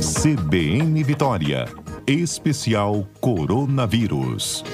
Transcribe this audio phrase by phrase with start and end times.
[0.00, 1.66] CBN Vitória.
[2.06, 4.64] Especial Coronavírus.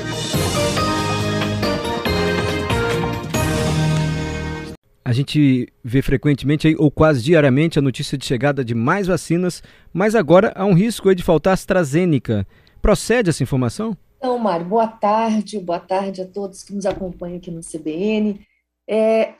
[5.04, 10.14] A gente vê frequentemente ou quase diariamente a notícia de chegada de mais vacinas, mas
[10.14, 12.46] agora há um risco de faltar AstraZeneca.
[12.80, 13.96] Procede essa informação?
[14.18, 18.46] Então, Mário, boa tarde, boa tarde a todos que nos acompanham aqui no CBN.
[18.88, 19.34] É,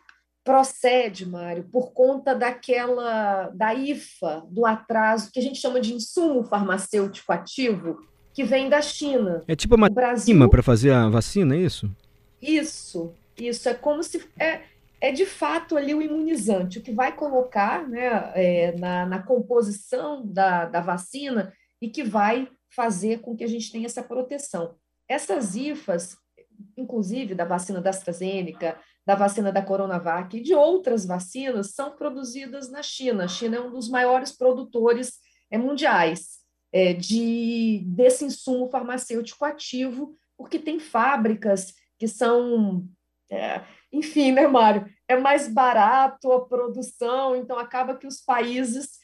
[0.46, 6.44] procede, Mário, por conta daquela da IFA, do atraso que a gente chama de insumo
[6.44, 9.42] farmacêutico ativo, que vem da China.
[9.48, 10.48] É tipo uma Brasil...
[10.48, 11.90] para fazer a vacina, é isso?
[12.40, 13.68] Isso, isso.
[13.68, 14.24] É como se.
[14.38, 14.60] É,
[15.00, 20.24] é de fato ali o imunizante, o que vai colocar né, é, na, na composição
[20.24, 21.52] da, da vacina
[21.82, 24.76] e que vai fazer com que a gente tenha essa proteção.
[25.08, 26.16] Essas IFAs,
[26.76, 32.68] inclusive da vacina da AstraZeneca, da vacina da Coronavac e de outras vacinas são produzidas
[32.68, 33.24] na China.
[33.24, 36.40] A China é um dos maiores produtores é, mundiais
[36.72, 42.84] é, de, desse insumo farmacêutico ativo, porque tem fábricas que são.
[43.30, 44.86] É, enfim, né, Mário?
[45.08, 48.98] É mais barato a produção, então acaba que os países,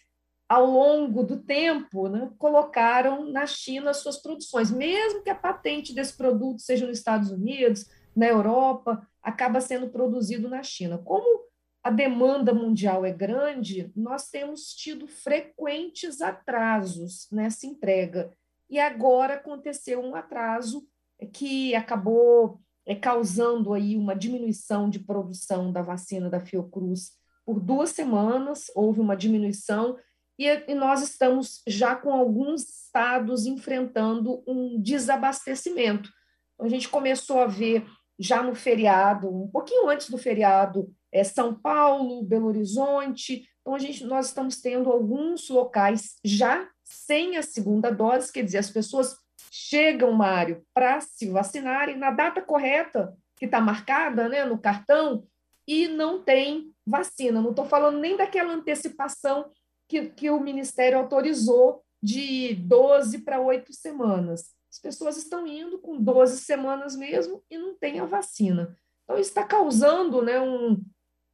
[0.49, 6.17] ao longo do tempo, né, colocaram na China suas produções, mesmo que a patente desse
[6.17, 10.99] produto seja nos Estados Unidos, na Europa, acaba sendo produzido na China.
[10.99, 11.43] Como
[11.83, 18.33] a demanda mundial é grande, nós temos tido frequentes atrasos nessa entrega.
[18.71, 20.87] E agora aconteceu um atraso
[21.33, 27.13] que acabou é, causando aí uma diminuição de produção da vacina da Fiocruz
[27.45, 29.99] por duas semanas, houve uma diminuição,
[30.39, 36.11] e, nós estamos já com alguns estados enfrentando um desabastecimento.
[36.55, 37.85] Então, a gente começou a ver
[38.23, 43.45] já no feriado, um pouquinho antes do feriado, é São Paulo, Belo Horizonte.
[43.61, 48.59] Então, a gente, nós estamos tendo alguns locais já sem a segunda dose, quer dizer,
[48.59, 49.17] as pessoas
[49.51, 55.27] chegam, Mário, para se vacinarem na data correta, que está marcada né, no cartão,
[55.67, 57.41] e não tem vacina.
[57.41, 59.51] Não estou falando nem daquela antecipação
[59.89, 64.55] que, que o Ministério autorizou de 12 para 8 semanas.
[64.73, 68.75] As pessoas estão indo com 12 semanas mesmo e não tem a vacina.
[69.05, 70.83] Então, isso está causando né, um,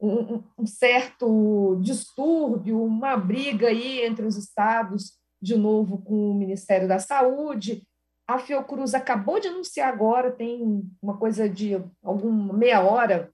[0.00, 6.88] um, um, certo distúrbio, uma briga aí entre os estados, de novo com o Ministério
[6.88, 7.86] da Saúde.
[8.26, 13.32] A Fiocruz acabou de anunciar agora, tem uma coisa de alguma meia hora,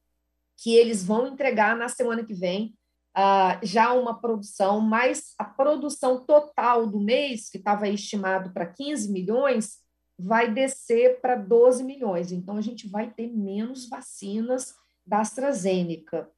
[0.58, 2.74] que eles vão entregar na semana que vem
[3.16, 9.10] uh, já uma produção, mas a produção total do mês, que estava estimado para 15
[9.10, 9.82] milhões,
[10.18, 12.32] vai descer para 12 milhões.
[12.32, 14.74] Então, a gente vai ter menos vacinas
[15.06, 16.28] da AstraZeneca.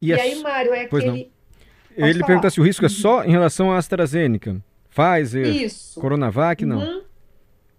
[0.00, 1.24] E, e aí, Mário, é pois aquele.
[1.24, 1.34] Não.
[1.96, 2.26] Ele falar.
[2.26, 4.62] pergunta se o risco é só em relação à AstraZeneca.
[4.90, 6.00] Pfizer, Isso.
[6.00, 6.78] Coronavac, não?
[6.78, 7.04] Uhum.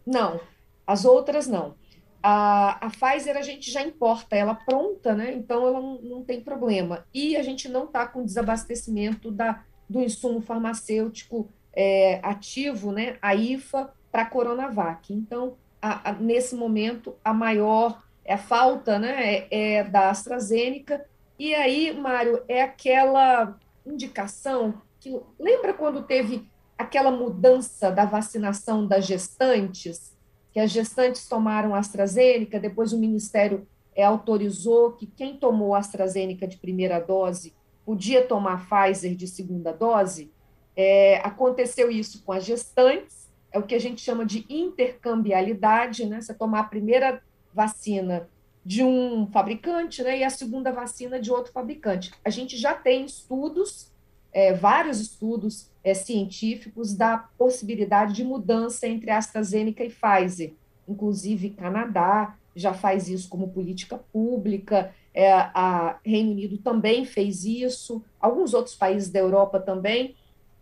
[0.05, 0.39] Não,
[0.85, 1.75] as outras não.
[2.21, 5.33] A, a Pfizer a gente já importa ela pronta, né?
[5.33, 7.05] Então ela não, não tem problema.
[7.13, 13.17] E a gente não está com desabastecimento da, do insumo farmacêutico é, ativo, né?
[13.21, 15.13] A IFA para a Coronavac.
[15.13, 21.05] Então, a, a, nesse momento, a maior é a falta né, é, é da AstraZeneca.
[21.37, 29.05] E aí, Mário, é aquela indicação que lembra quando teve aquela mudança da vacinação das
[29.05, 30.15] gestantes,
[30.53, 36.55] que as gestantes tomaram AstraZeneca, depois o Ministério é, autorizou que quem tomou AstraZeneca de
[36.55, 37.53] primeira dose
[37.85, 40.31] podia tomar Pfizer de segunda dose.
[40.73, 43.24] É, aconteceu isso com as gestantes,
[43.55, 46.19] é o que a gente chama de intercambialidade, né?
[46.19, 47.23] Você tomar a primeira
[47.53, 48.27] vacina
[48.65, 52.11] de um fabricante, né, e a segunda vacina de outro fabricante.
[52.25, 53.91] A gente já tem estudos,
[54.33, 60.53] é, vários estudos é, científicos da possibilidade de mudança entre AstraZeneca e Pfizer.
[60.87, 68.03] Inclusive, Canadá já faz isso como política pública, é, a Reino Unido também fez isso,
[68.19, 70.15] alguns outros países da Europa também,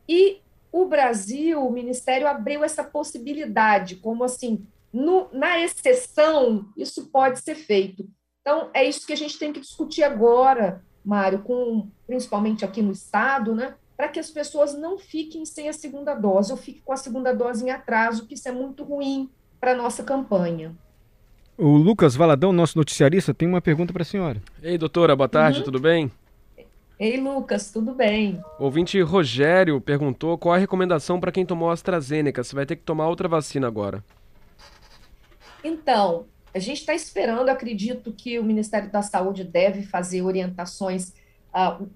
[0.07, 0.41] e
[0.73, 7.53] o Brasil, o Ministério abriu essa possibilidade, como assim, no, na exceção, isso pode ser
[7.53, 8.09] feito.
[8.41, 12.91] Então, é isso que a gente tem que discutir agora, Mário, com, principalmente aqui no
[12.91, 16.91] Estado, né, para que as pessoas não fiquem sem a segunda dose, ou fiquem com
[16.91, 19.29] a segunda dose em atraso, que isso é muito ruim
[19.61, 20.75] para a nossa campanha.
[21.55, 24.41] O Lucas Valadão, nosso noticiarista, tem uma pergunta para a senhora.
[24.61, 25.66] Ei, doutora, boa tarde, uhum.
[25.66, 26.11] tudo bem?
[26.99, 28.41] Ei, Lucas, tudo bem?
[28.59, 32.43] O ouvinte Rogério perguntou qual a recomendação para quem tomou AstraZeneca.
[32.43, 34.03] Você vai ter que tomar outra vacina agora.
[35.63, 41.13] Então, a gente está esperando, acredito que o Ministério da Saúde deve fazer orientações
[41.53, 41.90] uh,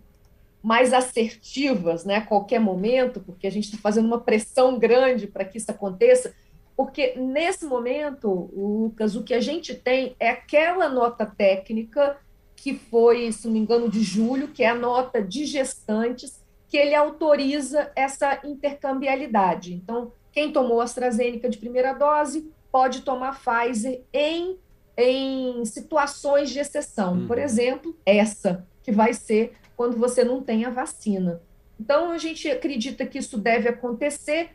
[0.64, 5.46] mais assertivas, né, a qualquer momento, porque a gente está fazendo uma pressão grande para
[5.46, 6.34] que isso aconteça,
[6.76, 12.18] porque nesse momento, Lucas, o que a gente tem é aquela nota técnica
[12.58, 16.76] que foi, se não me engano, de julho, que é a nota de gestantes, que
[16.76, 19.74] ele autoriza essa intercambialidade.
[19.74, 24.58] Então, quem tomou AstraZeneca de primeira dose pode tomar Pfizer em,
[24.98, 27.14] em situações de exceção.
[27.14, 27.28] Uhum.
[27.28, 31.42] Por exemplo, essa, que vai ser quando você não tem a vacina.
[31.80, 34.50] Então, a gente acredita que isso deve acontecer.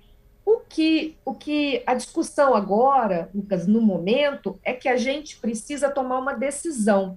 [0.44, 5.88] O que, o que a discussão agora, Lucas, no momento, é que a gente precisa
[5.88, 7.16] tomar uma decisão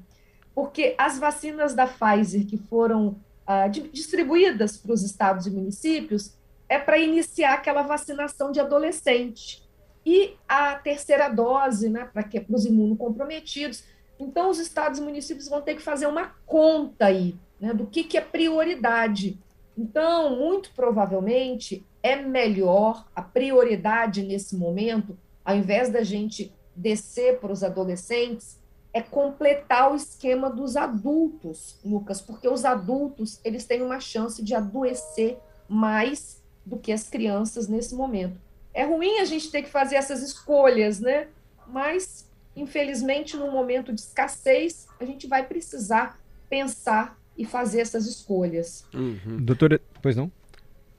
[0.55, 6.33] porque as vacinas da Pfizer que foram ah, distribuídas para os estados e municípios
[6.69, 9.63] é para iniciar aquela vacinação de adolescente.
[10.05, 13.83] E a terceira dose, né, para que para os imunocomprometidos.
[14.19, 18.03] Então, os estados e municípios vão ter que fazer uma conta aí, né, do que,
[18.03, 19.37] que é prioridade.
[19.77, 27.51] Então, muito provavelmente, é melhor a prioridade nesse momento, ao invés da gente descer para
[27.51, 28.59] os adolescentes,
[28.95, 34.55] é completar o esquema dos adultos, Lucas, porque os adultos eles têm uma chance de
[34.55, 35.37] adoecer
[35.67, 38.39] mais do que as crianças nesse momento.
[38.73, 41.27] É ruim a gente ter que fazer essas escolhas, né?
[41.67, 42.25] Mas,
[42.55, 46.17] infelizmente, no momento de escassez, a gente vai precisar
[46.49, 48.85] pensar e fazer essas escolhas.
[48.93, 49.43] Uhum.
[49.43, 50.31] Doutora, pois não?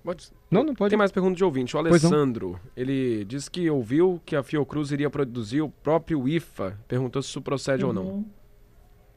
[0.06, 0.30] Pode...
[0.48, 0.90] Não, não pode.
[0.90, 1.74] Tem mais pergunta de ouvinte.
[1.74, 6.78] O Alessandro, ele disse que ouviu que a Fiocruz iria produzir o próprio IFA.
[6.86, 7.88] Perguntou se isso procede uhum.
[7.88, 8.04] ou não.
[8.04, 8.24] Uhum.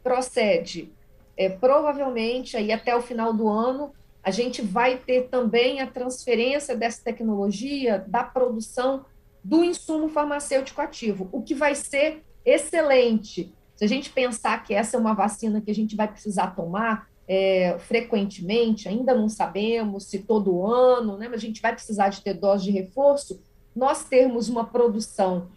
[0.02, 0.92] Procede.
[1.38, 3.92] É, provavelmente, aí até o final do ano,
[4.24, 9.06] a gente vai ter também a transferência dessa tecnologia da produção
[9.44, 13.54] do insumo farmacêutico ativo, o que vai ser excelente.
[13.76, 17.09] Se a gente pensar que essa é uma vacina que a gente vai precisar tomar,
[17.30, 22.22] é, frequentemente, ainda não sabemos se todo ano, né, mas a gente vai precisar de
[22.22, 23.40] ter dose de reforço,
[23.76, 25.48] nós termos uma produção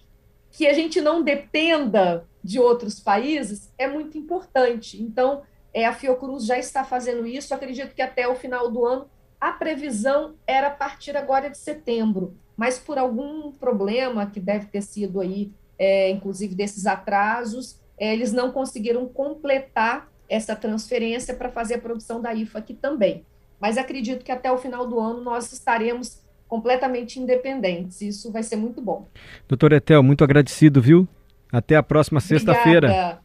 [0.50, 5.02] que a gente não dependa de outros países é muito importante.
[5.02, 5.42] Então,
[5.72, 9.08] é, a Fiocruz já está fazendo isso, acredito que até o final do ano,
[9.40, 15.20] a previsão era partir agora de setembro, mas por algum problema que deve ter sido
[15.20, 21.78] aí, é, inclusive desses atrasos, é, eles não conseguiram completar essa transferência para fazer a
[21.78, 23.22] produção da IFA aqui também.
[23.60, 28.00] Mas acredito que até o final do ano nós estaremos completamente independentes.
[28.00, 29.06] Isso vai ser muito bom.
[29.46, 31.06] Doutor Etel, muito agradecido, viu?
[31.52, 33.20] Até a próxima sexta-feira.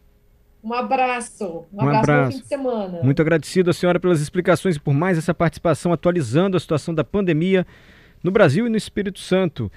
[0.62, 1.66] Um abraço.
[1.72, 2.32] Um, um abraço, abraço.
[2.34, 3.02] fim de semana.
[3.02, 7.06] Muito agradecido à senhora pelas explicações e por mais essa participação atualizando a situação da
[7.06, 7.66] pandemia
[8.22, 9.72] no Brasil e no Espírito Santo.